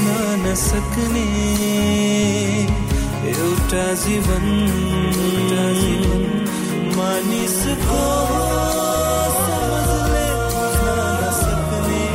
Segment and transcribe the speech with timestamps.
[0.00, 1.24] जित्न नसक्ने
[3.30, 4.46] एउटा जीवन
[5.80, 6.20] जीवन
[6.96, 8.00] मानिसको
[9.40, 10.88] समझले बुझ्न
[11.20, 12.06] नसक्ने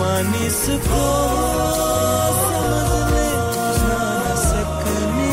[0.00, 1.04] मानिसको
[2.42, 3.90] समझले बुझ्न
[4.26, 5.30] नसक्ने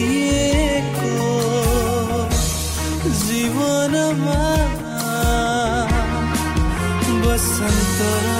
[0.00, 1.16] उजाडिएको
[3.22, 4.38] जीवनमा
[7.22, 8.39] बसन्तको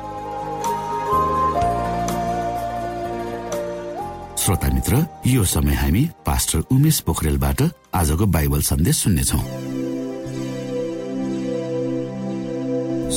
[4.41, 7.61] श्रोता मित्र यो समय हामी पास्टर उमेश पोखरेलबाट
[7.93, 9.37] आजको बाइबल सन्देश सुन्नेछौ।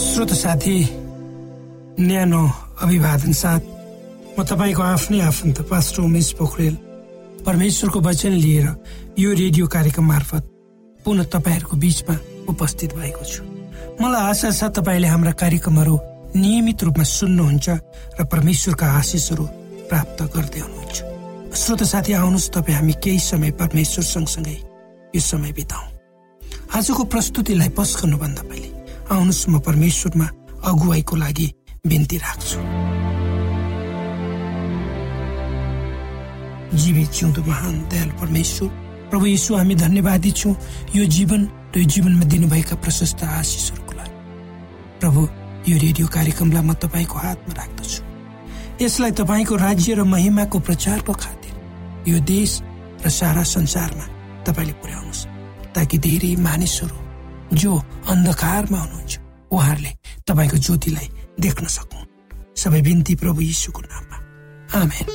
[0.01, 0.77] श्रोत साथी
[2.01, 2.43] न्यानो
[2.85, 3.63] अभिवादन साथ
[4.37, 6.77] म तपाईँको आफ्नै आफन्त पास्टर उमेश पोखरेल
[7.47, 8.69] परमेश्वरको वचन लिएर
[9.19, 10.45] यो रेडियो कार्यक्रम मार्फत
[11.01, 12.17] पुनः तपाईँहरूको बीचमा
[12.53, 13.43] उपस्थित भएको छु।
[13.97, 15.97] मलाई आशा छ तपाईँले हाम्रा कार्यक्रमहरू
[16.37, 17.69] नियमित रूपमा सुन्नुहुन्छ
[18.21, 19.45] र परमेश्वरका आशिषहरू
[19.89, 20.84] प्राप्त गर्दै हुनुहुन्छ।
[21.55, 24.57] श्रोत साथी आउनुहोस्। तपाईँ हामी केही समय परमेश्वर सँगसँगै
[25.15, 25.87] यो समय बिताउँ।
[26.75, 28.69] आजको प्रस्तुतिलाई पस्कनुभन्दा पहिले
[29.07, 30.27] आउनुहोस् म परमेश्वरमा
[30.67, 31.47] अगुवाईको लागि
[31.87, 32.59] बिन्ती राख्छु।
[36.75, 38.69] जीवित जिउँदो महान दयाल परमेश्वर।
[39.11, 40.55] प्रभु यीशु हामी धन्यवादी छौँ
[40.97, 44.15] यो जीवन र यो जीवनमा दिनुभएका प्रशस्त आशिषहरूको लागि।
[45.01, 45.21] प्रभु
[45.71, 48.03] यो रेडियो कार्यक्रमलाई म तपाईँको हातमा राख्दछु।
[48.83, 51.44] यसलाई तपाईँको राज्य र महिमाको प्रचारको खातिर
[52.09, 52.61] यो देश
[53.05, 54.07] र सारा संसारमा
[54.45, 55.27] तपाईँले पुर्याउनुहोस्
[55.75, 56.99] ताकि धेरै मानिसहरू
[57.57, 57.73] जो
[58.09, 59.13] अन्धकारमा हुनुहुन्छ
[59.53, 59.93] उहाँहरूले
[60.29, 61.09] तपाईँको ज्योतिलाई
[61.41, 62.05] देख्न सकौँ
[62.57, 64.17] सबै बिन्ती प्रभु यीशुको नाममा।
[64.81, 65.09] आमेन।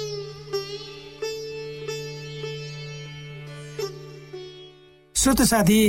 [5.15, 5.79] श्रोत साथी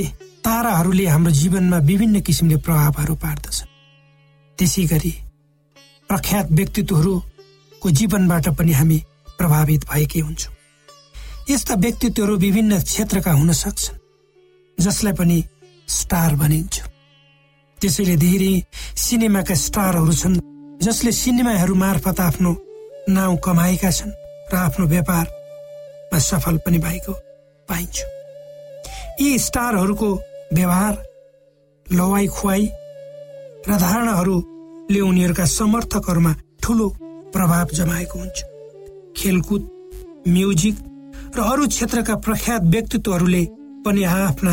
[0.44, 3.68] ताराहरूले हाम्रो जीवनमा विभिन्न किसिमले प्रभावहरू पार्दछन्।
[4.58, 5.14] त्यसै गरी
[6.08, 8.98] प्रख्यात व्यक्तित्वहरूको जीवनबाट पनि हामी
[9.38, 10.59] प्रभावित भएकै हुन्छौँ।
[11.50, 13.98] यस्ता व्यक्तित्वहरू विभिन्न क्षेत्रका हुन सक्छन्
[14.78, 15.38] जसलाई पनि
[15.88, 16.74] स्टार भनिन्छ।
[17.78, 18.54] त्यसैले धेरै
[18.96, 20.36] सिनेमाका स्टारहरू छन्
[20.78, 22.50] जसले सिनेमाहरू मार्फत आफ्नो
[23.10, 24.12] नाउँ कमाएका छन्
[24.52, 27.12] र आफ्नो व्यापारमा सफल पनि भएको
[27.68, 27.96] पाइन्छ।
[29.20, 30.10] यी स्टारहरूको
[30.54, 30.94] व्यवहार
[31.86, 32.64] लवाई खुवाई
[33.68, 36.32] र धारणाहरूले उनीहरूका समर्थकहरूमा
[36.62, 36.88] ठुलो
[37.34, 38.38] प्रभाव जमाएको हुन्छ।
[39.18, 39.62] खेलकुद
[40.28, 40.76] म्युजिक
[41.40, 43.44] र अरू क्षेत्रका प्रख्यात व्यक्तित्वहरूले
[43.84, 44.52] पनि आफ्ना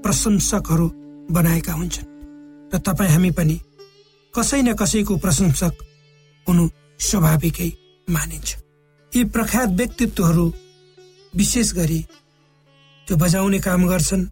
[0.00, 0.86] प्रशंसकहरू
[1.28, 2.06] बनाएका हुन्छन्।
[2.72, 3.56] र तपाईँ हामी पनि
[4.34, 5.74] कसै न कसैको प्रशंसक
[6.46, 6.64] हुनु
[6.98, 7.68] स्वाभाविकै
[8.08, 8.48] मानिन्छ।
[9.12, 10.44] यी प्रख्यात व्यक्तित्वहरू
[11.36, 12.00] विशेष गरी
[13.06, 14.24] त्यो बजाउने काम गर्छन्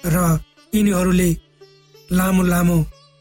[0.00, 0.16] र
[0.76, 1.30] यिनीहरूले
[2.10, 2.76] लामो लामो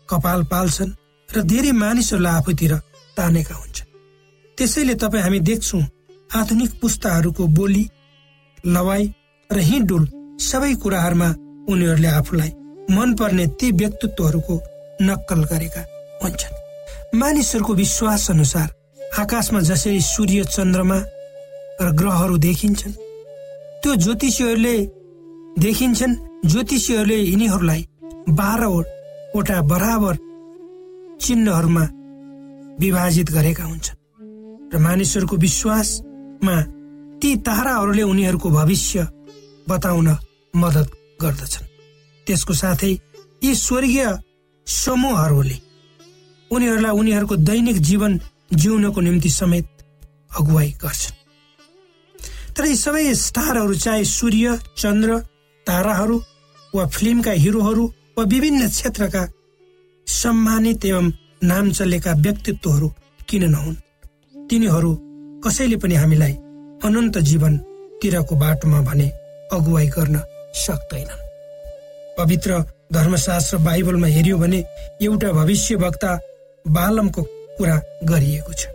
[0.09, 0.91] कपाल पाल्छन्
[1.29, 2.73] र धेरै मानिसहरूलाई आफूतिर
[3.17, 3.87] तानेका हुन्छन्।
[4.57, 5.83] त्यसैले तपाईँ हामी देख्छौँ
[6.35, 7.85] आधुनिक पुस्ताहरूको बोली
[8.65, 9.03] लवाई
[9.49, 10.07] र हिँडुल
[10.39, 11.29] सबै कुराहरूमा
[11.69, 12.51] उनीहरूले आफूलाई
[12.95, 14.55] मनपर्ने ती व्यक्तित्वहरूको
[15.01, 15.81] नक्कल गरेका
[16.23, 16.57] हुन्छन्।
[17.19, 18.67] मानिसहरूको विश्वास अनुसार
[19.19, 20.99] आकाशमा जसरी सूर्य चन्द्रमा
[21.81, 22.93] र ग्रहहरू देखिन्छन्
[23.81, 24.77] त्यो ज्योतिषीहरूले
[25.59, 26.15] देखिन्छन्
[26.45, 27.81] ज्योतिषीहरूले यिनीहरूलाई
[28.29, 30.15] बाह्रवटा बराबर
[31.21, 31.85] चिन्हहरूमा
[32.79, 33.97] विभाजित गरेका हुन्छन्।
[34.73, 36.55] र मानिसहरूको विश्वासमा
[37.39, 39.07] ताराहरूले उनीहरूको भविष्य
[39.69, 40.07] बताउन
[40.55, 40.89] मद्दत
[41.21, 41.67] गर्दछन्।
[42.27, 42.91] त्यसको साथै
[43.43, 44.07] यी स्वर्गीय
[44.67, 45.57] समूहहरूले
[46.51, 48.19] उनीहरूलाई उनीहरूको दैनिक जीवन
[48.53, 49.67] जिउनको निम्ति समेत
[50.39, 51.17] अगुवाई गर्छन्।
[52.55, 55.19] तर यी सबै स्टारहरू चाहे सूर्य चन्द्र
[55.67, 56.17] ताराहरू
[56.73, 57.85] वा फिल्मका हिरोहरू
[58.17, 59.23] वा विभिन्न क्षेत्रका
[60.07, 61.11] सम्मानित एवं
[61.43, 62.87] नाम चलेका व्यक्तित्वहरू
[63.29, 63.75] किन नहुन्?
[64.49, 64.91] तिनीहरू
[65.45, 66.33] कसैले पनि हामीलाई
[66.85, 69.07] अनन्त जीवनतिरको बाटोमा भने
[69.51, 70.15] अगुवाई गर्न
[70.55, 71.27] सक्दैनन्।
[72.17, 72.51] पवित्र
[72.93, 74.59] धर्मशास्त्र बाइबलमा हेऱ्यो भने
[75.01, 76.11] एउटा भविष्य वक्ता
[76.65, 77.21] बालमको
[77.57, 78.67] कुरा गरिएको छ।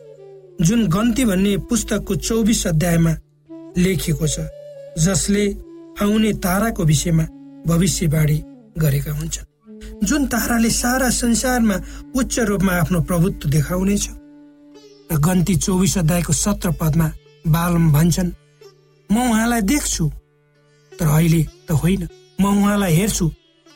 [0.61, 3.13] जुन गन्ती भन्ने पुस्तकको चौबिस अध्यायमा
[3.79, 4.47] लेखिएको छ
[4.99, 5.45] जसले
[6.03, 7.25] आउने ताराको विषयमा
[7.67, 8.39] भविष्यवाणी
[8.79, 11.77] गरेका हुन्छन्। जुन ताराले सारा संसारमा
[12.17, 14.05] उच्च रूपमा आफ्नो प्रभुत्व देखाउनेछ।
[15.13, 17.11] र गन्ती चौबिस अध्यायको सत्र पदमा
[17.45, 18.31] बालम भन्छन्।
[19.11, 20.05] म उहाँलाई देख्छु
[20.93, 22.03] तर अहिले त होइन।
[22.41, 23.27] म उहाँलाई हेर्छु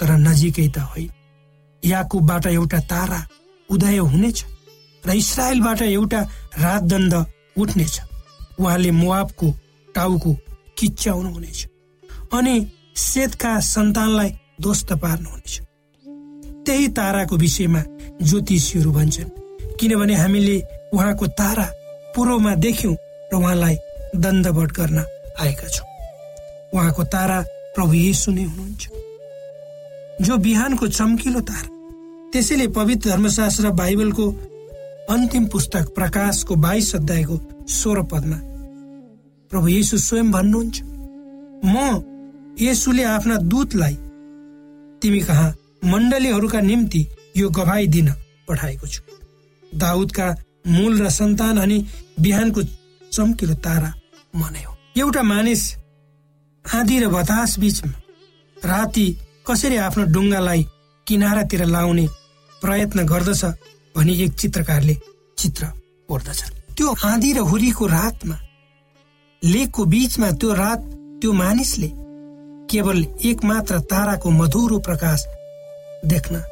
[0.01, 1.11] तर नजिकै त होइन।
[1.83, 3.21] याकुबबाट एउटा तारा
[3.69, 4.39] उदय हुनेछ
[5.05, 6.21] र इसरायलबाट एउटा
[6.59, 7.15] रातदण्ड
[7.57, 7.95] उठ्नेछ।
[8.61, 9.47] उहाँले मुआबको
[9.95, 10.33] टाउको
[10.79, 11.61] किच्याउनु हुनेछ
[12.33, 12.55] अनि
[12.97, 14.31] सेतका सन्तानलाई
[14.63, 15.55] ध्वस्त पार्नुहुनेछ
[16.67, 17.83] त्यही ताराको विषयमा
[18.23, 19.31] ज्योतिषीहरू भन्छन्।
[19.79, 20.57] किनभने हामीले
[20.95, 21.67] उहाँको तारा
[22.15, 22.95] पूर्वमा देख्यौं
[23.33, 23.77] र उहाँलाई
[24.17, 24.99] दण्डवट गर्न
[25.41, 25.87] आएका छौँ।
[26.75, 27.39] उहाँको तारा
[27.75, 28.89] प्रभु येसु नै हुनुहुन्छ।
[30.27, 31.69] जो बिहानको चम्किलो तारा
[32.33, 34.27] त्यसैले पवित्र धर्मशास्त्र बाइबलको
[35.11, 37.37] अन्तिम पुस्तक प्रकाशको बाइस अध्यायको
[37.73, 38.39] सोह्र पदमा
[39.51, 40.83] प्रभु येसु स्वयं भन्नुहुन्छ
[41.65, 42.03] म
[42.61, 43.95] येसुले आफ्ना दूतलाई
[45.03, 45.55] तिमी कहाँ
[45.85, 47.07] मण्डलीहरूका निम्ति
[47.37, 48.09] यो गवाई दिन
[48.49, 49.01] पठाएको छु।
[49.73, 50.27] दाउदका
[50.67, 51.79] मूल र सन्तान अनि
[52.21, 52.63] बिहानको
[53.13, 53.91] चम्किलो तारा
[54.35, 55.63] मनै हो एउटा मानिस
[56.65, 57.97] आँधी र बतास बीचमा
[58.57, 59.07] राति
[59.47, 60.63] कसरी आफ्नो डुङ्गालाई
[61.07, 62.07] किनारातिर लाउने
[62.63, 63.45] प्रयत्न गर्दछ
[63.97, 64.97] भनी एक चित्रकारले
[65.39, 65.67] चित्र
[66.09, 66.41] कोर्दछ
[66.77, 68.37] त्यो आँधी र हुरीको रातमा
[69.43, 70.81] लेकको बीचमा त्यो रात
[71.21, 71.91] त्यो मानिसले
[72.71, 75.25] केवल एक मात्र ताराको मधुरो प्रकाश
[76.05, 76.43] देख्न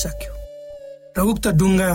[0.00, 0.32] सक्यो।
[1.16, 1.90] र उक्त डुङ्गा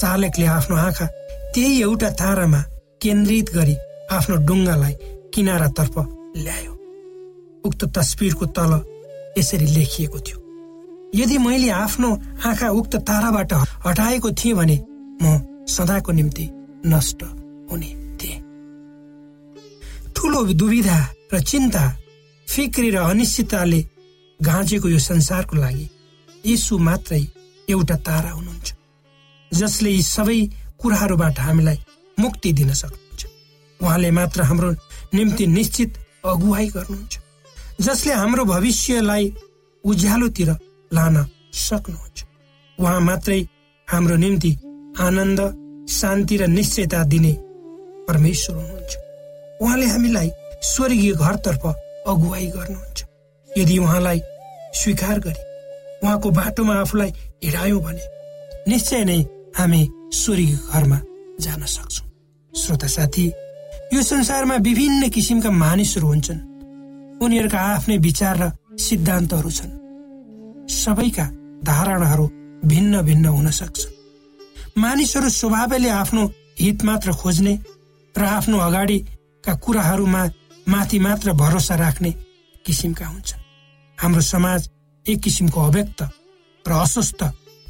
[0.00, 1.06] चालकले आफ्नो आँखा
[1.54, 2.60] त्यही एउटा तारामा
[3.02, 3.76] केन्द्रित गरी
[4.12, 4.94] आफ्नो डुङ्गालाई
[5.34, 5.94] किनारातर्फ
[6.36, 6.72] ल्यायो।
[7.64, 8.72] उक्त तस्विरको तल
[9.38, 10.38] यसरी लेखिएको थियो।
[11.14, 12.10] यदि मैले आफ्नो
[12.48, 13.52] आँखा उक्त ताराबाट
[13.86, 14.76] हटाएको थिएँ भने
[15.22, 15.24] म
[15.68, 16.44] सदाको निम्ति
[16.86, 17.22] नष्ट
[17.70, 17.90] हुने
[18.20, 18.38] थिएँ।
[20.14, 20.98] ठुलो दुविधा
[21.32, 21.84] र चिन्ता
[22.46, 23.80] फिक्री र अनिश्चितताले
[24.40, 25.88] घाँचेको यो संसारको लागि
[26.44, 27.22] यीशु मात्रै
[27.68, 28.68] एउटा तारा हुनुहुन्छ
[29.52, 30.40] जसले यी सबै
[30.80, 31.78] कुराहरूबाट हामीलाई
[32.20, 33.26] मुक्ति दिन सक्नुहुन्छ।
[33.80, 34.70] उहाँले मात्र हाम्रो
[35.14, 37.18] निम्ति निश्चित अगुवाई गर्नुहुन्छ।
[37.80, 39.32] जसले हाम्रो भविष्यलाई
[39.84, 40.50] उज्यालोतिर
[40.92, 41.16] लान
[41.52, 42.24] सक्नुहुन्छ।
[42.78, 43.40] उहाँ मात्रै
[43.88, 44.50] हाम्रो निम्ति
[45.00, 45.40] आनन्द
[45.90, 47.32] शान्ति र निश्चयता दिने
[48.08, 48.92] परमेश्वर हुनुहुन्छ।
[49.62, 50.30] उहाँले हामीलाई
[50.62, 51.66] स्वर्गीय घरतर्फ
[52.06, 53.04] अगुवाई गर्नुहुन्छ।
[53.48, 54.20] यदि उहाँलाई
[54.74, 55.42] स्वीकार गरी
[56.02, 57.10] उहाँको बाटोमा आफूलाई
[57.44, 58.04] हिँडायौँ भने
[58.68, 59.20] निश्चय नै
[59.56, 59.82] हामी
[60.14, 61.00] स्वर्गीय घरमा
[61.40, 62.09] जान सक्छौँ।
[62.52, 63.26] श्रोता साथी
[63.94, 66.40] यो संसारमा विभिन्न किसिमका मानिसहरू हुन्छन्।
[67.22, 69.72] उनीहरूका आफ्नै विचार र सिद्धान्तहरू छन्।
[70.68, 71.26] सबैका
[71.64, 72.26] धारणाहरू
[72.64, 73.86] भिन्न भिन्न हुन सक्छ।
[74.78, 76.22] मानिसहरू स्वभावले आफ्नो
[76.60, 77.54] हित मात्र खोज्ने
[78.14, 80.22] र आफ्नो अगाडिका कुराहरूमा
[80.68, 82.10] माथि मात्र भरोसा राख्ने
[82.66, 83.40] किसिमका हुन्छन्।
[83.98, 84.70] हाम्रो समाज
[85.06, 86.02] एक किसिमको अव्यक्त
[86.64, 87.20] र अस्वस्थ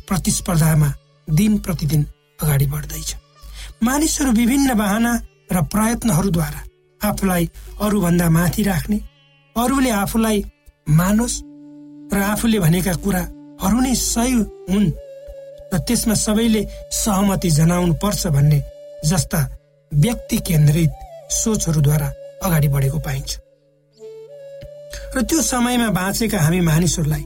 [0.08, 0.92] प्रतिस्पर्धामा
[1.28, 2.02] दिन प्रतिदिन
[2.42, 3.10] अगाडि बढ्दैछ।
[3.82, 5.12] मानिसहरू विभिन्न बाहना
[5.52, 6.60] र प्रयत्नहरूद्वारा
[7.00, 7.44] आफूलाई
[7.80, 8.98] अरूभन्दा माथि राख्ने
[9.56, 10.38] अरूले आफूलाई
[11.00, 11.36] मानोस्
[12.12, 14.32] र आफूले भनेका कुराहरू नै सही
[14.70, 14.88] हुन्
[15.72, 18.58] र त्यसमा सबैले सहमति जनाउनु पर्छ भन्ने
[19.10, 19.40] जस्ता
[19.92, 20.92] व्यक्ति केन्द्रित
[21.40, 22.08] सोचहरूद्वारा
[22.44, 23.30] अगाडि बढेको पाइन्छ।
[25.16, 27.24] र त्यो समयमा बाँचेका हामी मानिसहरूलाई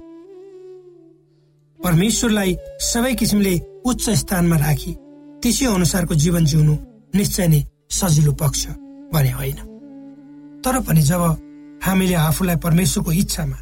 [1.80, 2.56] परमेश्वरलाई
[2.90, 3.54] सबै किसिमले
[3.90, 4.92] उच्च स्थानमा राखी
[5.44, 6.74] त्यसै अनुसारको जीवन जिउनु
[7.14, 7.60] निश्चय नै
[7.92, 8.66] सजिलो पक्ष
[9.12, 9.58] भने होइन।
[10.64, 11.22] तर पनि जब
[11.84, 13.58] हामीले आफूलाई परमेश्वरको इच्छामा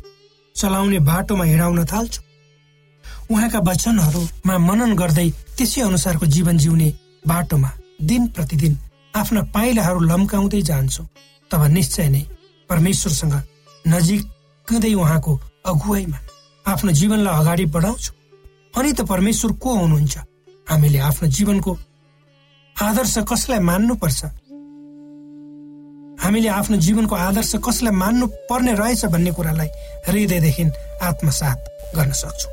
[0.56, 2.24] चलाउने बाटोमा हिँडाउन थाल्छौँ
[3.30, 6.88] उहाँका वचनहरूमा मनन गर्दै त्यसै अनुसारको जीवन जिउने
[7.26, 7.70] बाटोमा
[8.10, 8.78] दिन प्रतिदिन
[9.14, 11.06] आफ्ना पाइलाहरू लम्काउँदै जान्छौँ
[11.50, 12.22] तब निश्चय नै
[12.70, 13.34] परमेश्वरसँग
[13.84, 15.32] नजिकै उहाँको
[15.66, 16.18] अगुवाईमा
[16.66, 18.14] आफ्नो जीवनलाई अगाडि बढाउँछौँ।
[18.74, 20.14] अनि त परमेश्वर को हुनुहुन्छ?
[20.72, 21.72] हामीले आफ्नो जीवनको
[22.76, 24.20] आदर्श कसलाई मान्नुपर्छ?
[26.16, 29.68] हामीले आफ्नो जीवनको आदर्श कसलाई मान्नु पर्ने रहेछ भन्ने कुरालाई
[30.08, 30.64] हृदयदेखि
[31.08, 31.58] आत्मसात
[31.96, 32.52] गर्न सक्छौँ।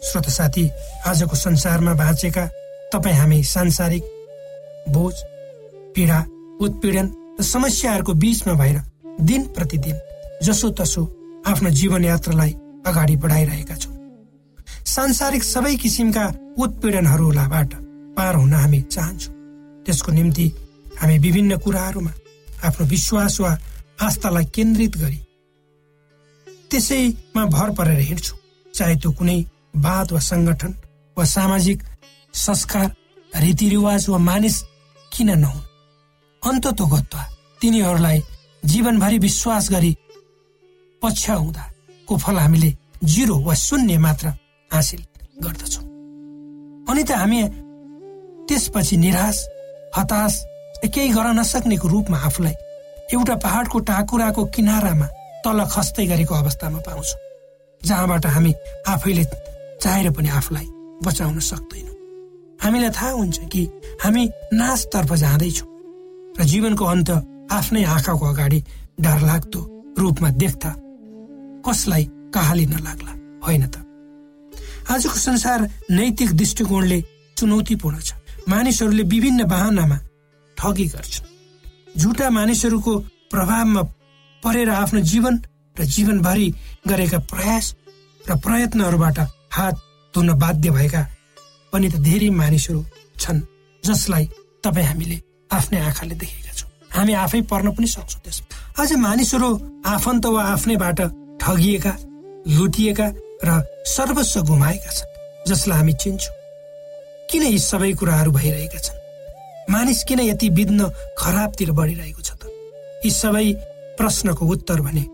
[0.00, 0.64] श्रोत साथी
[1.06, 2.44] आजको संसारमा बाँचेका
[2.92, 4.04] तपाईँ हामी सांसारिक
[4.96, 5.14] बोझ
[5.94, 6.18] पीडा
[6.64, 8.80] उत्पीडन र समस्याहरूको बीचमा भएर
[9.28, 9.96] दिन प्रतिदिन
[10.42, 11.02] जसो तसो
[11.46, 12.52] आफ्नो जीवन यात्रालाई
[12.86, 13.95] अगाडि बढाइरहेका छौँ।
[14.86, 16.24] सांसारिक सबै किसिमका
[16.62, 17.70] उत्पीडनहरूबाट
[18.16, 19.34] पार हुन हामी चाहन्छौँ।
[19.84, 20.46] त्यसको निम्ति
[21.00, 22.12] हामी विभिन्न कुराहरूमा
[22.66, 23.50] आफ्नो विश्वास वा
[24.06, 25.20] आस्थालाई केन्द्रित गरी
[26.70, 28.38] त्यसैमा भर परेर हिँड्छौँ।
[28.74, 29.38] चाहे त्यो कुनै
[29.86, 30.72] वाद वा सङ्गठन
[31.16, 31.82] वा सामाजिक
[32.34, 32.88] संस्कार
[33.32, 34.56] रीतिरिवाज वा मानिस
[35.12, 35.66] किन नहुन्?
[36.42, 37.22] अन्ततोगत्वा
[37.60, 38.18] तिनीहरूलाई
[38.70, 39.92] जीवनभरि विश्वास गरी
[41.02, 42.70] पछ्याउँदाको फल हामीले
[43.04, 44.26] जिरो वा शून्य मात्र
[44.70, 45.02] हासिल
[45.44, 45.84] गर्दछौँ।
[46.90, 47.40] अनि त हामी
[48.48, 49.38] त्यसपछि निराश
[49.96, 50.34] हताश
[50.94, 52.54] केही गर्न नसक्नेको रूपमा आफूलाई
[53.14, 55.06] एउटा पहाडको टाकुराको किनारामा
[55.44, 57.20] तल खस्दै गरेको अवस्थामा पाउँछौँ
[57.82, 58.52] जहाँबाट हामी
[58.88, 59.24] आफैले
[59.82, 60.66] चाहेर पनि आफूलाई
[61.06, 61.96] बचाउन सक्दैनौँ।
[62.60, 63.62] हामीलाई थाहा हुन्छ कि
[64.02, 65.68] हामी नाशतर्फ जाँदैछौँ
[66.38, 67.10] र जीवनको अन्त
[67.52, 68.58] आफ्नै आँखाको अगाडि
[69.00, 69.60] डरलाग्दो
[69.98, 70.70] रूपमा देख्दा
[71.66, 72.04] कसलाई
[72.34, 73.12] कहाली नलाग्ला
[73.46, 73.85] होइन त?
[74.90, 76.98] आजको संसार नैतिक दृष्टिकोणले
[77.36, 78.12] चुनौतीपूर्ण छ।
[78.48, 79.98] मानिसहरूले विभिन्न बाहनामा
[80.56, 81.26] ठगी गर्छन्।
[82.00, 82.92] झुटा मानिसहरूको
[83.32, 83.82] प्रभावमा
[84.42, 85.34] परेर आफ्नो जीवन
[85.76, 86.48] र जीवनभरि
[86.88, 87.74] गरेका प्रयास
[88.24, 89.18] र प्रयत्नहरूबाट
[89.52, 89.74] हात
[90.14, 91.02] धुन बाध्य भएका
[91.72, 92.80] पनि त धेरै मानिसहरू
[93.20, 93.40] छन्
[93.82, 94.24] जसलाई
[94.64, 99.50] तपाईँ हामीले आफ्नै आँखाले देखेका छौँ। हामी आफै पर्न पनि सक्छौँ त्यसमा। अझ मानिसहरू
[99.86, 101.00] आफन्त वा आफ्नैबाट
[101.42, 101.92] ठगिएका
[102.48, 103.06] लुटिएका
[103.44, 105.14] र सर्वस्व गुमाएका छन्
[105.48, 106.34] जसलाई हामी चिन्छौँ।
[107.30, 108.98] किन यी सबै कुराहरू भइरहेका छन्?
[109.70, 112.42] मानिस किन यति बिग्न खराबतिर बढिरहेको छ त?
[113.04, 113.46] यी सबै
[113.98, 115.04] प्रश्नको उत्तर भने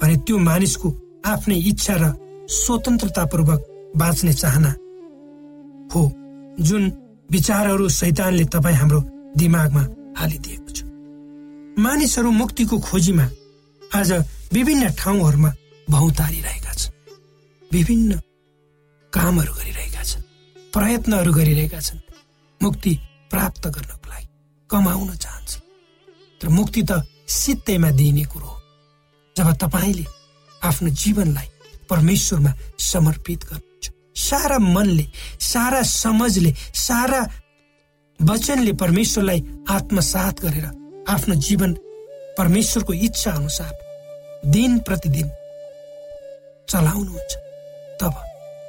[0.00, 0.88] भने त्यो मानिसको
[1.26, 2.04] आफ्नै इच्छा र
[2.48, 3.60] स्वतन्त्रतापूर्वक
[3.96, 4.70] बाँच्ने चाहना
[5.94, 6.02] हो
[6.60, 6.82] जुन
[7.30, 9.00] विचारहरू शैतानले तपाईँ हाम्रो
[9.36, 9.82] दिमागमा
[10.18, 10.78] हालिदिएको छ।
[11.78, 13.26] मानिसहरू मुक्तिको खोजीमा
[13.82, 14.10] आज
[14.52, 15.50] विभिन्न ठाउँहरूमा
[15.88, 16.61] भौतारिरहेका
[17.72, 18.20] विभिन्न
[19.12, 20.22] कामहरू गरिरहेका छन्
[20.74, 22.00] प्रयत्नहरू गरिरहेका छन्
[22.60, 22.92] मुक्ति
[23.30, 24.26] प्राप्त गर्नको लागि
[24.70, 25.50] कमाउन चाहन्छ
[26.40, 27.02] तर मुक्ति त
[27.32, 28.60] सित्तैमा दिइने कुरो हो।
[29.36, 30.04] जब तपाईँले
[30.62, 31.48] आफ्नो जीवनलाई
[31.90, 32.52] परमेश्वरमा
[32.92, 35.06] समर्पित गर्नुहुन्छ सारा मनले
[35.42, 37.20] सारा समझले सारा
[38.20, 39.40] वचनले परमेश्वरलाई
[39.76, 40.66] आत्मसात गरेर
[41.12, 41.72] आफ्नो जीवन
[42.38, 43.72] परमेश्वरको इच्छा अनुसार
[44.52, 45.30] दिन प्रतिदिन
[46.68, 47.32] चलाउनुहुन्छ।
[48.00, 48.14] तब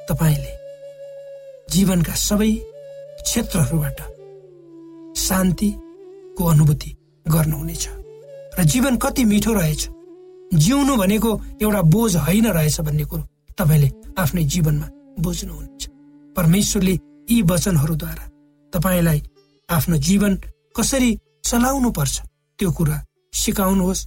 [0.08, 0.52] तपाईँले
[1.70, 2.52] जीवनका सबै
[3.24, 3.98] क्षेत्रहरूबाट
[5.18, 6.90] शान्तिको अनुभूति
[7.26, 7.84] गर्नुहुनेछ
[8.58, 9.88] र जीवन कति मिठो रहेछ।
[10.54, 11.30] जिउनु भनेको
[11.62, 13.22] एउटा बोझ होइन रहेछ भन्ने कुरो
[13.58, 13.88] तपाईँले
[14.18, 14.88] आफ्नै जीवनमा
[15.20, 15.82] बुझ्नुहुनेछ।
[16.36, 16.94] परमेश्वरले
[17.30, 18.24] यी वचनहरूद्वारा
[18.72, 19.22] तपाईँलाई
[19.68, 20.32] आफ्नो जीवन
[20.76, 21.10] कसरी
[21.44, 22.14] चलाउनु पर्छ
[22.58, 22.96] त्यो कुरा
[23.32, 24.06] सिकाउनुहोस्।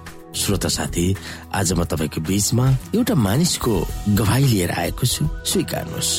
[0.35, 1.15] श्रोता साथी
[1.53, 2.65] आज म तपाईँको बीचमा
[2.95, 3.73] एउटा मानिसको
[4.15, 6.11] गवाई लिएर आएको छु। स्वीकार्नुहोस्।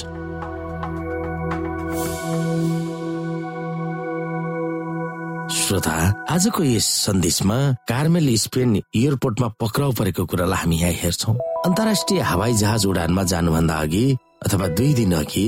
[5.56, 5.96] श्रोता
[6.30, 7.56] आजको यस सन्देशमा
[7.88, 11.32] कार्मेल स्पेन एयरपोर्टमा पक्राउ परेको कुरालाई हामी यहाँ हेर्छौ।
[11.66, 14.06] अन्तर्राष्ट्रिय हवाई जहाज उडानमा जानुभन्दा अघि
[14.46, 15.46] अथवा दुई दिन अघि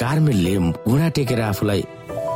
[0.00, 1.82] कार्मेलले घुँडा टेकेर आफूलाई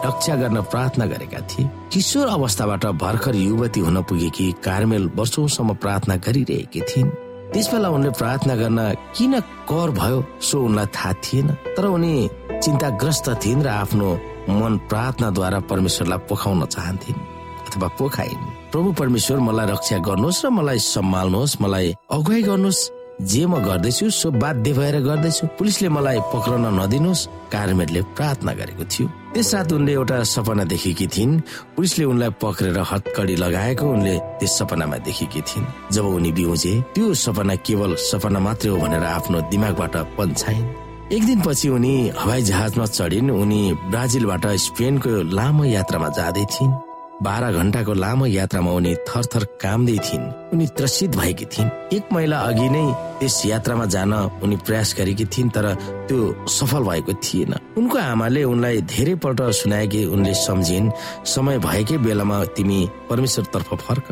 [0.07, 6.81] रक्षा गर्न प्रार्थना गरेका थिए। किशोर अवस्थाबाट भर्खर युवती हुन पुगेकी कार्मेल वर्षौसम्म प्रार्थना गरिरहेकी
[6.81, 7.11] थिइन्।
[7.53, 8.79] त्यसबेला उनले प्रार्थना गर्न
[9.17, 12.15] किन कर भयो सो उनलाई थाहा थिएन। तर उनी
[12.63, 14.09] चिन्ताग्रस्त थिइन् र आफ्नो
[14.51, 17.21] मन प्रार्थनाद्वारा परमेश्वरलाई पोखाउन चाहन्थिन्
[17.67, 22.81] अथवा पोखाइन्। प्रभु परमेश्वर मलाई रक्षा गर्नुहोस् र मलाई सम्हाल्नुहोस् मलाई अगुवाई गर्नुहोस्।
[23.20, 29.06] जे म गर्दैछु सो बाध्य भएर गर्दैछु। पुलिसले मलाई पक्रन नदिनुहोस् कार्मेटले प्रार्थना गरेको थियो।
[29.35, 31.40] त्यस रात उनले एउटा सपना देखेकी थिइन्।
[31.76, 37.54] पुलिसले उनलाई पक्रेर हतकडी लगाएको उनले त्यस सपनामा देखेकी थिइन्। जब उनी बिउजे त्यो सपना
[37.66, 40.64] केवल सपना मात्रै हो भनेर आफ्नो दिमागबाट पन्छाइन्।
[41.12, 46.89] एक दिनपछि उनी हवाई जहाजमा चढिन्। उनी ब्राजिलबाट स्पेनको लामो यात्रामा जाँदै थिइन्।
[47.22, 52.68] बाह्र घण्टाको लामो यात्रामा उनी थरथर कामदै थिइन्। उनी त्रसित भएकी थिइन्। एक महिना अघि
[52.68, 52.85] नै
[53.20, 55.66] त्यस यात्रामा जान उनी प्रयास गरेकी थिइन् तर
[56.09, 60.90] त्यो सफल भएको थिएन। उनको आमाले उनलाई धेरै पल्ट सुनाए कि उनले सम्झिन्
[61.26, 62.80] समय भएकै बेलामा तिमी
[63.11, 64.06] परमेश्वरतर्फ फर्क।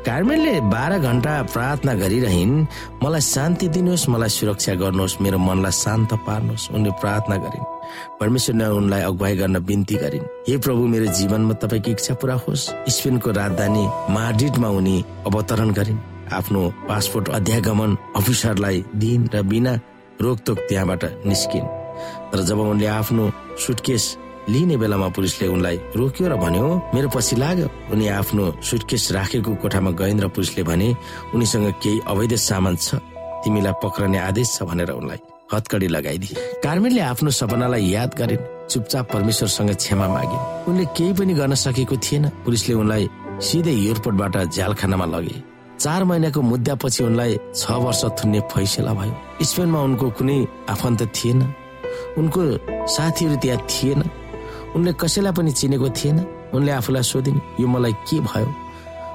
[0.00, 2.54] कार्मेलले बाह्र घण्टा प्रार्थना गरिरहन्
[3.04, 7.64] मलाई शान्ति दिनुहोस् मलाई सुरक्षा गर्नुहोस् मेरो मनलाई शान्त पार्नुहोस् उनले प्रार्थना गरिन्।
[8.20, 12.64] परमेश्वरले उनलाई अगुवाई गर्न बिन्ती गरिन्। हे प्रभु मेरो जीवनमा तपाईँको इच्छा पूरा होस्?
[12.88, 13.84] स्पेनको राजधानी
[14.14, 14.96] माड्रिडमा उनी
[15.28, 16.00] अवतरण गरिन्।
[16.32, 19.72] आफ्नो पासपोर्ट अध्यागमन अफिसरलाई दिइन् र बिना
[20.20, 21.66] रोकतोक त्यहाँबाट निस्किन्।
[22.32, 23.24] तर जब उनले आफ्नो
[23.60, 24.04] सुटकेस
[24.52, 29.90] लिने बेलामा पुलिसले उनलाई रोक्यो र भन्यो मेरो पछि लाग्यो। उनी आफ्नो सुटकेस राखेको कोठामा
[29.94, 30.88] गइन् र पुलिसले भने
[31.34, 32.98] उनीसँग केही अवैध सामान छ।
[33.42, 35.20] तिमीलाई पक्रने आदेश छ भनेर उनलाई
[35.52, 41.54] हतकडी लगाइदिए। कार्मेनले आफ्नो सपनालाई याद गरिन् चुपचाप परमेश्वरसँग क्षमा मागिन्। उनले केही पनि गर्न
[41.54, 43.04] सकेको थिएन। पुलिसले उनलाई
[43.40, 45.36] सिधै एयरपोर्टबाट झ्यालखानामा लगे।
[45.80, 50.38] चार महिनाको मुद्दापछि उनलाई छ वर्ष थुन्ने फैसला भयो। स्पेनमा उनको कुनै
[50.70, 51.40] आफन्त थिएन।
[52.18, 52.42] उनको
[52.86, 54.00] साथीहरू त्यहाँ थिएन।
[54.76, 56.18] उनले कसैलाई पनि चिनेको थिएन।
[56.54, 58.48] उनले आफूलाई सोधिन् यो मलाई के भयो?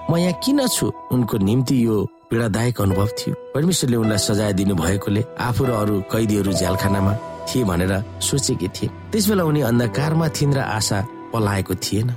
[0.10, 0.91] म यहाँ किन छु?
[1.12, 1.96] उनको निम्ति यो
[2.30, 7.13] पीडादायक अनुभव थियो। परमेश्वरले उनलाई सजाय दिनु भएकोले आफू र अरू कैदीहरू झ्यालखानामा
[7.48, 11.00] थिए भनेर सोचेकी थिए। त्यसबेला उनी अन्धकारमा थिइन् र आशा
[11.34, 12.10] पलाएको थिएन।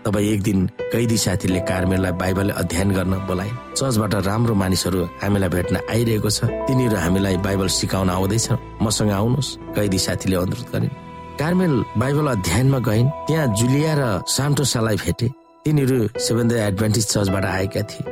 [0.00, 5.76] तब एक दिन कैदी साथीले कार्मेललाई बाइबल अध्ययन गर्न बोलाए चर्चबाट राम्रो मानिसहरू हामीलाई भेट्न
[5.92, 8.48] आइरहेको छ। तिनीहरू हामीलाई बाइबल सिकाउन आउँदैछ
[8.80, 15.28] मसँग आउनुहोस्। कैदी साथीले अनुरोध गरिन्। कार्मेल बाइबल अध्ययनमा गइन् त्यहाँ जुलिया र सान्टोसालाई भेटे।
[15.64, 18.04] तिनीहरू सेभेन एडभान्टेज चर्चबाट आएका थिए।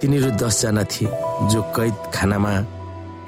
[0.00, 1.08] तिनीहरू दसजना थिए
[1.50, 2.52] जो कैद खानामा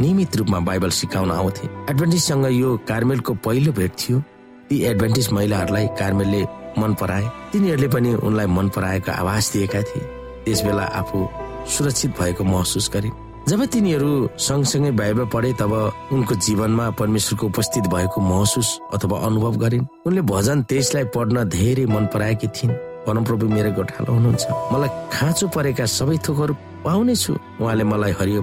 [0.00, 4.20] नियमित रूपमा बाइबल सिकाउन आउँथे। एडभान्टेजसँग यो कार्मेलको पहिलो भेट थियो।
[4.68, 6.42] ती एडभान्टेज महिलाहरूलाई कार्मेलले
[6.78, 10.04] मन पराए। तिनीहरूले पनि उनलाई मन पराएको आवाज दिएका थिए।
[10.44, 11.28] त्यस बेला आफू
[11.74, 14.10] सुरक्षित भएको महसुस गरिन्। जब तिनीहरू
[14.42, 15.72] सँगसँगै बाइबल पढे तब
[16.12, 22.10] उनको जीवनमा परमेश्वरको उपस्थित भएको महसुस अथवा अनुभव गरिन्। उनले भजन त्यसलाई पढ्न धेरै मन
[22.10, 22.74] पराएकी थिइन्।
[23.06, 28.42] परमप्रभु मेरो गोठालो हुनुहुन्छ। मलाई खाँचो परेका सबै थोकहरू पाउने छु उहाँले मलाई हरियो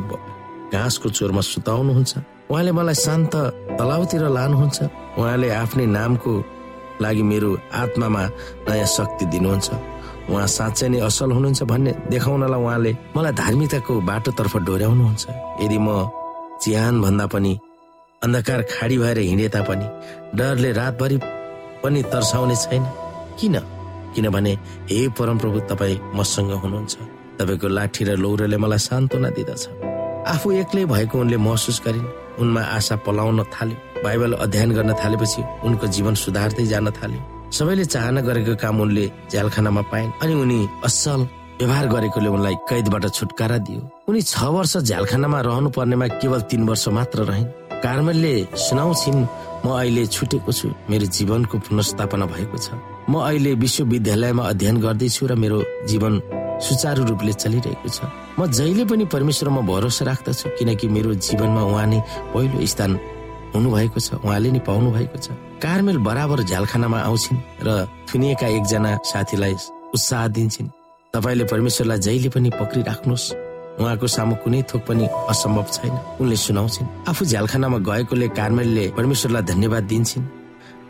[0.71, 2.13] घाँसको चोरमा सुताउनुहुन्छ।
[2.47, 3.35] उहाँले मलाई शान्त
[3.75, 4.77] तलाउतिर लानुहुन्छ।
[5.19, 6.31] उहाँले आफ्नै नामको
[7.03, 8.23] लागि मेरो आत्मामा
[8.71, 9.67] नयाँ शक्ति दिनुहुन्छ।
[10.29, 15.23] उहाँ साँच्चै नै असल हुनुहुन्छ भन्ने देखाउनलाई उहाँले मलाई धार्मिकताको बाटोतर्फ डोर्याउनुहुन्छ।
[15.63, 15.89] यदि म
[16.63, 17.53] चिहान भन्दा पनि
[18.23, 19.87] अन्धकार खाडी भएर हिँडे तापनि
[20.37, 21.17] डरले रातभरि
[21.83, 22.83] पनि तर्साउने छैन।
[23.39, 23.55] किन?
[24.15, 24.53] किनभने
[24.89, 26.95] हे परमप्रभु तपाईँ मसँग हुनुहुन्छ।
[27.39, 29.63] तपाईँको लाठी र लौरोले मलाई सान्त्वना दिँदछ।
[30.33, 32.07] आफू एक्लै भएको उनले महसुस गरिन्।
[32.39, 37.21] उनमा आशा पलाउन थाल्यो। बाइबल अध्ययन गर्न थालेपछि उनको जीवन सुधार्दै जान थाल्यो।
[37.53, 41.21] सबैले चाहना गरेको काम उनले झ्यालखानामा पाइन् अनि उनी असल
[41.61, 46.87] व्यवहार गरेकोले उनलाई कैदबाट छुटकारा दियो। उनी छ वर्ष झ्यालखानामा रहनु पर्नेमा केवल तीन वर्ष
[46.97, 47.45] मात्र रहिन्।
[47.85, 49.21] कार्मेलले सुनाउँछिन्
[49.65, 52.73] म अहिले छुटेको छु मेरो जीवनको पुनर्स्थापना भएको छ।
[53.09, 55.57] म अहिले विश्वविद्यालयमा अध्ययन गर्दैछु र मेरो
[55.93, 56.13] जीवन
[56.57, 61.99] सुचारू रूपले चलिरहेको छ। म जहिले पनि परमेश्वरमा भरोसा राख्दछु किनकि मेरो जीवनमा उहाँ नै
[62.33, 62.91] पहिलो स्थान
[63.53, 65.29] हुनुभएको छ उहाँले नै पाउनु भएको छ।
[65.63, 69.53] कार्मेल बराबर झ्यालखानामा आउँछिन् र थुनिएका एकजना साथीलाई
[69.95, 70.67] उत्साह दिन्छन्।
[71.13, 73.25] तपाईँले परमेश्वरलाई जहिले पनि पक्रिराख्नुहोस्।
[73.79, 79.83] उहाँको सामु कुनै थोक पनि असम्भव छैन। उनले सुनाउँछिन् आफू झ्यालखानामा गएकोले कार्मेलले परमेश्वरलाई धन्यवाद
[79.91, 80.23] दिन्छन्।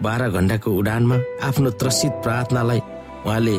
[0.03, 2.81] बाह्र घण्टाको उडानमा आफ्नो त्रसित प्रार्थनालाई
[3.25, 3.55] उहाँले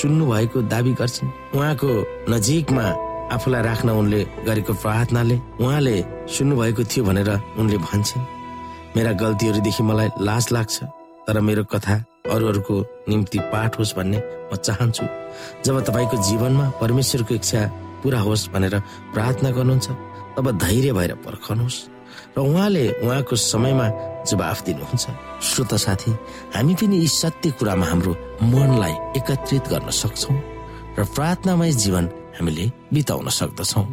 [0.00, 1.90] सुन्नु भएको दावी गर्छिन्। उहाँको
[2.32, 2.84] नजिकमा
[3.36, 5.96] आफूलाई राख्न उनले गरेको प्रार्थनाले उहाँले
[6.34, 8.33] सुन्नु भएको थियो भनेर उनले भन्छन्।
[8.96, 10.76] मेरा गल्तीहरूदेखि मलाई लाज लाग्छ
[11.26, 11.94] तर मेरो कथा
[12.30, 12.74] अरूहरूको
[13.08, 14.18] निम्ति पाठ होस् भन्ने
[14.52, 15.04] म चाहन्छु।
[15.64, 17.60] जब तपाईँको जीवनमा परमेश्वरको इच्छा
[18.02, 18.78] पुरा होस् भनेर
[19.14, 19.88] प्रार्थना गर्नुहुन्छ
[20.36, 21.78] तब धैर्य भएर पर्खनुहोस्
[22.36, 23.86] र उहाँले उहाँको समयमा
[24.30, 25.04] जवाफ दिनुहुन्छ।
[25.42, 26.10] श्रोता साथी
[26.54, 28.12] हामी पनि यी सत्य कुरामा हाम्रो
[28.46, 30.38] मनलाई एकत्रित गर्न सक्छौँ
[30.98, 32.04] र प्रार्थनामय जीवन
[32.38, 33.86] हामीले बिताउन सक्दछौँ।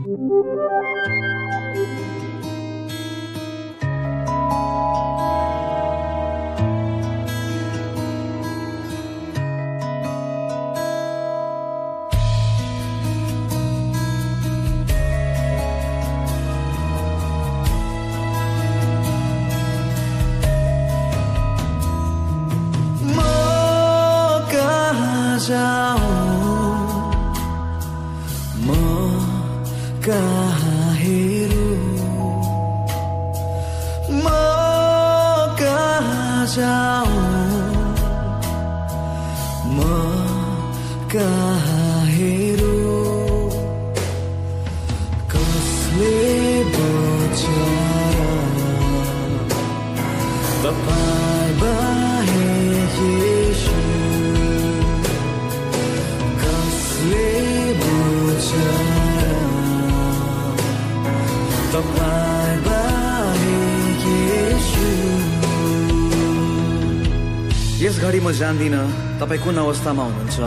[67.91, 70.39] यस घडी म जान्दिनँ तपाईँ कुन अवस्थामा हुनुहुन्छ?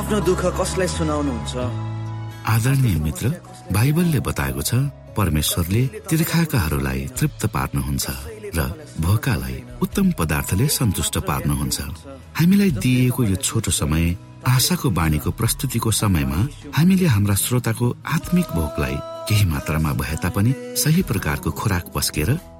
[0.00, 1.54] आफ्नो दुःख कसलाई सुनाउनुहुन्छ?
[2.48, 3.24] आदरणीय मित्र
[3.76, 4.72] बाइबलले बताएको छ
[5.12, 8.06] परमेश्वरले तीर्खाकाहरूलाई तृप्त पार्नुहुन्छ
[8.56, 8.60] र
[8.96, 11.78] भोकालाई उत्तम पदार्थले सन्तुष्ट पार्नुहुन्छ।
[12.40, 14.04] हामीलाई दिइएको यो छोटो समय
[14.48, 16.40] आशाको बाणीको प्रस्तुतिको समयमा
[16.72, 18.96] हामीले हाम्रा श्रोताको आत्मिक भोकलाई
[19.28, 22.30] केही मात्रामा भए तापनि सही प्रकारको खोराक पस्केर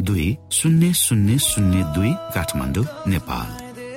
[0.00, 0.28] दुई
[0.58, 3.48] शून्य शून्य शून्य दुई काठमाडौँ नेपाल।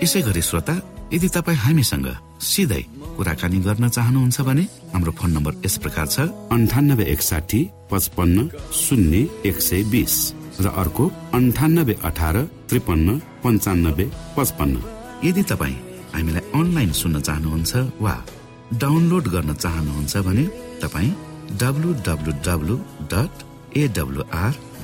[0.03, 0.75] यसै गरी श्रोता
[1.13, 2.07] यदि तपाईँ हामीसँग
[2.51, 2.81] सिधै
[3.17, 8.37] कुराकानी गर्न चाहनुहुन्छ भने हाम्रो फोन नम्बर यस प्रकार छ अन्ठानब्बे एकसाठी पचपन्न
[8.83, 10.15] शून्य एक सय बिस
[10.63, 11.05] र अर्को
[11.37, 12.35] अन्ठानब्बे अठार
[12.69, 13.07] त्रिपन्न
[13.43, 14.05] पन्चानब्बे
[14.37, 14.75] पचपन्न।
[15.27, 15.83] यदि तपाईँ
[16.15, 18.15] हामीलाई अनलाइन सुन्न चाहनुहुन्छ वा
[18.83, 20.45] डाउनलोड गर्न चाहनुहुन्छ भने
[20.83, 21.11] तपाईँ
[21.61, 22.75] W W W
[23.13, 23.33] dot
[23.77, 24.53] AWR